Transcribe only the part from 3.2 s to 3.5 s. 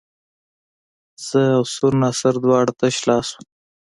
وو.